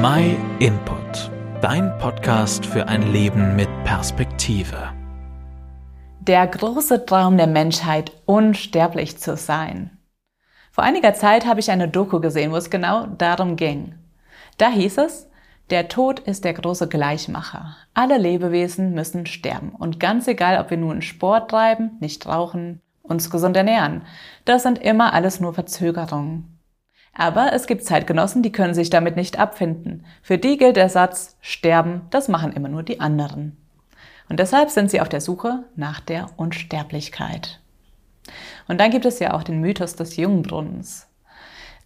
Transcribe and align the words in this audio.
My 0.00 0.36
Input, 0.60 1.28
dein 1.60 1.98
Podcast 1.98 2.64
für 2.64 2.86
ein 2.86 3.10
Leben 3.12 3.56
mit 3.56 3.68
Perspektive. 3.82 4.92
Der 6.20 6.46
große 6.46 7.04
Traum 7.04 7.36
der 7.36 7.48
Menschheit, 7.48 8.12
unsterblich 8.24 9.18
zu 9.18 9.36
sein. 9.36 9.98
Vor 10.70 10.84
einiger 10.84 11.14
Zeit 11.14 11.46
habe 11.46 11.58
ich 11.58 11.72
eine 11.72 11.88
Doku 11.88 12.20
gesehen, 12.20 12.52
wo 12.52 12.56
es 12.56 12.70
genau 12.70 13.06
darum 13.06 13.56
ging. 13.56 13.96
Da 14.56 14.68
hieß 14.68 14.98
es, 14.98 15.28
der 15.70 15.88
Tod 15.88 16.20
ist 16.20 16.44
der 16.44 16.54
große 16.54 16.86
Gleichmacher. 16.86 17.74
Alle 17.92 18.18
Lebewesen 18.18 18.94
müssen 18.94 19.26
sterben. 19.26 19.70
Und 19.70 19.98
ganz 19.98 20.28
egal, 20.28 20.60
ob 20.60 20.70
wir 20.70 20.76
nun 20.76 21.02
Sport 21.02 21.50
treiben, 21.50 21.96
nicht 21.98 22.24
rauchen, 22.24 22.82
uns 23.02 23.30
gesund 23.30 23.56
ernähren, 23.56 24.02
das 24.44 24.62
sind 24.62 24.78
immer 24.78 25.12
alles 25.12 25.40
nur 25.40 25.54
Verzögerungen. 25.54 26.57
Aber 27.14 27.52
es 27.52 27.66
gibt 27.66 27.84
Zeitgenossen, 27.84 28.42
die 28.42 28.52
können 28.52 28.74
sich 28.74 28.90
damit 28.90 29.16
nicht 29.16 29.38
abfinden. 29.38 30.04
Für 30.22 30.38
die 30.38 30.56
gilt 30.56 30.76
der 30.76 30.88
Satz, 30.88 31.36
sterben, 31.40 32.02
das 32.10 32.28
machen 32.28 32.52
immer 32.52 32.68
nur 32.68 32.82
die 32.82 33.00
anderen. 33.00 33.56
Und 34.28 34.38
deshalb 34.38 34.70
sind 34.70 34.90
sie 34.90 35.00
auf 35.00 35.08
der 35.08 35.20
Suche 35.20 35.64
nach 35.74 36.00
der 36.00 36.30
Unsterblichkeit. 36.36 37.60
Und 38.68 38.78
dann 38.78 38.90
gibt 38.90 39.06
es 39.06 39.18
ja 39.18 39.34
auch 39.34 39.42
den 39.42 39.60
Mythos 39.60 39.96
des 39.96 40.16
Jungbrunnens. 40.16 41.08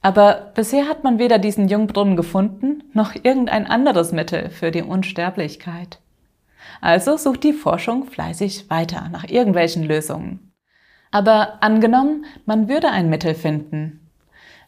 Aber 0.03 0.51
bisher 0.55 0.89
hat 0.89 1.05
man 1.05 1.21
weder 1.21 1.39
diesen 1.39 1.69
Jungbrunnen 1.69 2.17
gefunden, 2.17 2.83
noch 2.93 3.15
irgendein 3.15 3.67
anderes 3.67 4.11
Mittel 4.11 4.51
für 4.51 4.73
die 4.73 4.83
Unsterblichkeit. 4.83 6.01
Also 6.81 7.17
sucht 7.17 7.45
die 7.45 7.53
Forschung 7.53 8.07
fleißig 8.07 8.69
weiter 8.69 9.09
nach 9.11 9.29
irgendwelchen 9.29 9.85
Lösungen. 9.85 10.53
Aber 11.13 11.63
angenommen, 11.63 12.25
man 12.47 12.69
würde 12.69 12.91
ein 12.91 13.09
Mittel 13.09 13.35
finden, 13.35 14.02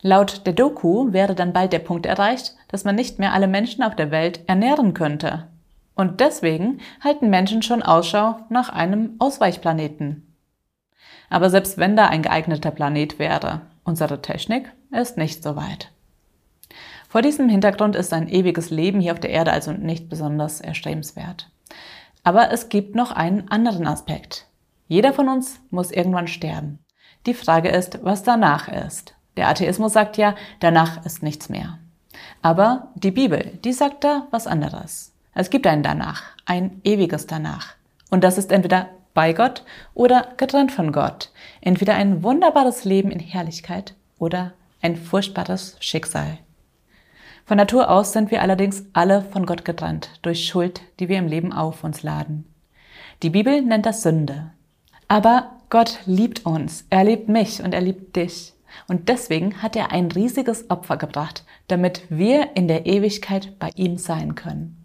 Laut 0.07 0.45
der 0.45 0.53
Doku 0.53 1.15
wäre 1.15 1.35
dann 1.35 1.55
bald 1.55 1.73
der 1.73 1.79
Punkt 1.79 2.05
erreicht, 2.05 2.55
dass 2.69 2.85
man 2.85 2.95
nicht 2.95 3.19
mehr 3.19 3.33
alle 3.33 3.49
Menschen 3.49 3.83
auf 3.83 3.97
der 3.97 4.11
Welt 4.11 4.41
ernähren 4.47 4.93
könnte. 4.93 5.49
Und 5.95 6.21
deswegen 6.21 6.83
halten 7.03 7.31
Menschen 7.31 7.63
schon 7.63 7.83
Ausschau 7.83 8.37
nach 8.51 8.69
einem 8.69 9.15
Ausweichplaneten. 9.19 10.37
Aber 11.31 11.49
selbst 11.49 11.79
wenn 11.79 11.97
da 11.97 12.05
ein 12.09 12.21
geeigneter 12.21 12.71
Planet 12.71 13.19
wäre, 13.19 13.63
unsere 13.83 14.21
Technik 14.21 14.71
ist 14.91 15.17
nicht 15.17 15.43
so 15.43 15.57
weit. 15.57 15.91
Vor 17.09 17.23
diesem 17.23 17.49
Hintergrund 17.49 17.97
ist 17.97 18.13
ein 18.13 18.29
ewiges 18.29 18.69
Leben 18.69 19.01
hier 19.01 19.13
auf 19.13 19.21
der 19.21 19.31
Erde 19.31 19.53
also 19.53 19.73
nicht 19.73 20.11
besonders 20.11 20.61
erstrebenswert. 20.61 21.51
Aber 22.25 22.53
es 22.53 22.69
gibt 22.69 22.95
noch 22.95 23.11
einen 23.11 23.49
anderen 23.49 23.87
Aspekt. 23.87 24.49
Jeder 24.87 25.15
von 25.15 25.31
uns 25.31 25.61
muss 25.71 25.91
irgendwann 25.91 26.29
sterben. 26.29 26.81
Die 27.25 27.33
Frage 27.33 27.71
ist, 27.71 28.05
was 28.05 28.23
danach 28.23 28.69
ist. 28.69 29.15
Der 29.37 29.49
Atheismus 29.49 29.93
sagt 29.93 30.17
ja, 30.17 30.35
danach 30.61 31.05
ist 31.05 31.23
nichts 31.23 31.49
mehr. 31.49 31.79
Aber 32.43 32.89
die 32.95 33.11
Bibel, 33.11 33.59
die 33.65 33.73
sagt 33.73 34.05
da 34.05 34.27
was 34.31 34.47
anderes. 34.47 35.13
Es 35.35 35.51
gibt 35.51 35.67
einen 35.67 35.83
danach, 35.83 36.23
ein 36.47 36.81
ewiges 36.85 37.27
danach. 37.27 37.75
Und 38.11 38.23
das 38.23 38.39
ist 38.39 38.53
entweder 38.53 38.91
bei 39.15 39.33
Gott 39.33 39.65
oder 39.95 40.29
getrennt 40.37 40.73
von 40.73 40.93
Gott. 40.93 41.31
Entweder 41.61 41.95
ein 41.95 42.23
wunderbares 42.23 42.85
Leben 42.85 43.11
in 43.11 43.21
Herrlichkeit 43.21 43.95
oder 44.19 44.53
ein 44.83 44.97
furchtbares 44.97 45.77
Schicksal. 45.81 46.39
Von 47.47 47.59
Natur 47.59 47.91
aus 47.91 48.13
sind 48.13 48.31
wir 48.31 48.41
allerdings 48.41 48.85
alle 48.95 49.23
von 49.23 49.45
Gott 49.45 49.65
getrennt 49.65 50.11
durch 50.23 50.47
Schuld, 50.47 50.81
die 50.99 51.09
wir 51.09 51.19
im 51.19 51.29
Leben 51.29 51.53
auf 51.53 51.85
uns 51.85 52.03
laden. 52.03 52.47
Die 53.23 53.31
Bibel 53.31 53.61
nennt 53.63 53.87
das 53.87 54.03
Sünde. 54.03 54.51
Aber 55.09 55.53
Gott 55.69 55.99
liebt 56.07 56.47
uns, 56.47 56.87
er 56.89 57.05
liebt 57.05 57.29
mich 57.29 57.63
und 57.63 57.75
er 57.75 57.83
liebt 57.83 58.17
dich. 58.17 58.54
Und 58.89 59.09
deswegen 59.09 59.63
hat 59.63 59.77
er 59.77 59.93
ein 59.93 60.11
riesiges 60.11 60.71
Opfer 60.71 60.97
gebracht, 60.97 61.45
damit 61.69 62.03
wir 62.09 62.57
in 62.57 62.69
der 62.69 62.87
Ewigkeit 62.87 63.59
bei 63.59 63.71
ihm 63.75 63.97
sein 63.99 64.35
können. 64.35 64.85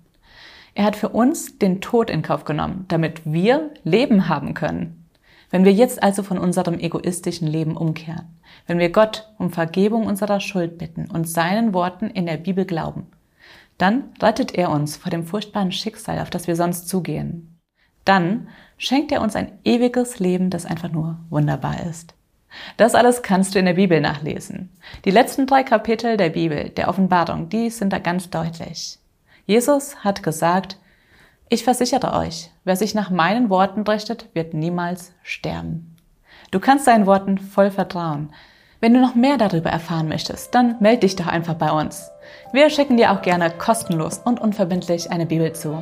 Er 0.75 0.85
hat 0.85 0.95
für 0.95 1.09
uns 1.09 1.57
den 1.57 1.81
Tod 1.81 2.09
in 2.09 2.21
Kauf 2.21 2.45
genommen, 2.45 2.85
damit 2.87 3.21
wir 3.25 3.71
Leben 3.83 4.29
haben 4.29 4.53
können. 4.53 5.09
Wenn 5.49 5.66
wir 5.66 5.73
jetzt 5.73 6.01
also 6.03 6.23
von 6.23 6.38
unserem 6.38 6.79
egoistischen 6.79 7.47
Leben 7.47 7.75
umkehren, 7.75 8.39
wenn 8.67 8.78
wir 8.78 8.91
Gott 8.91 9.29
um 9.39 9.51
Vergebung 9.51 10.05
unserer 10.05 10.39
Schuld 10.39 10.78
bitten 10.78 11.09
und 11.09 11.28
seinen 11.28 11.73
Worten 11.73 12.07
in 12.07 12.28
der 12.28 12.38
Bibel 12.38 12.66
glauben, 12.66 13.07
dann 13.79 14.03
rettet 14.22 14.53
er 14.53 14.69
uns 14.69 14.97
vor 14.97 15.09
dem 15.09 15.25
furchtbaren 15.25 15.72
Schicksal, 15.72 16.19
auf 16.19 16.29
das 16.29 16.47
wir 16.47 16.55
sonst 16.55 16.88
zugehen. 16.88 17.57
Dann 18.05 18.47
schenkt 18.78 19.11
er 19.11 19.22
uns 19.22 19.35
ein 19.35 19.51
ewiges 19.63 20.19
Leben, 20.19 20.49
das 20.49 20.66
einfach 20.66 20.91
nur 20.91 21.19
wunderbar 21.29 21.85
ist. 21.89 22.13
Das 22.77 22.95
alles 22.95 23.21
kannst 23.21 23.55
du 23.55 23.59
in 23.59 23.65
der 23.65 23.73
Bibel 23.73 24.01
nachlesen. 24.01 24.69
Die 25.05 25.11
letzten 25.11 25.47
drei 25.47 25.63
Kapitel 25.63 26.17
der 26.17 26.29
Bibel, 26.29 26.69
der 26.69 26.87
Offenbarung, 26.89 27.49
die 27.49 27.69
sind 27.69 27.93
da 27.93 27.99
ganz 27.99 28.29
deutlich. 28.29 28.99
Jesus 29.45 30.03
hat 30.03 30.23
gesagt, 30.23 30.77
ich 31.49 31.63
versichere 31.63 32.13
euch, 32.13 32.51
wer 32.63 32.75
sich 32.75 32.93
nach 32.93 33.09
meinen 33.09 33.49
Worten 33.49 33.81
richtet, 33.81 34.29
wird 34.33 34.53
niemals 34.53 35.13
sterben. 35.23 35.95
Du 36.51 36.59
kannst 36.59 36.85
seinen 36.85 37.05
Worten 37.05 37.37
voll 37.37 37.71
vertrauen. 37.71 38.31
Wenn 38.79 38.93
du 38.93 39.01
noch 39.01 39.16
mehr 39.16 39.37
darüber 39.37 39.69
erfahren 39.69 40.07
möchtest, 40.07 40.55
dann 40.55 40.77
melde 40.79 41.01
dich 41.01 41.16
doch 41.16 41.27
einfach 41.27 41.55
bei 41.55 41.71
uns. 41.71 42.09
Wir 42.53 42.69
schicken 42.69 42.97
dir 42.97 43.11
auch 43.11 43.21
gerne 43.21 43.51
kostenlos 43.51 44.19
und 44.19 44.39
unverbindlich 44.39 45.11
eine 45.11 45.25
Bibel 45.25 45.53
zu. 45.53 45.81